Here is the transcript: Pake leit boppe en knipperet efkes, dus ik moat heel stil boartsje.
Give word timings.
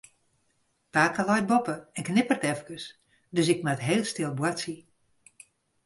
Pake 0.97 1.25
leit 1.27 1.47
boppe 1.51 1.75
en 1.97 2.03
knipperet 2.07 2.43
efkes, 2.51 2.85
dus 3.35 3.47
ik 3.53 3.63
moat 3.65 3.85
heel 3.87 4.03
stil 4.11 4.33
boartsje. 4.39 4.75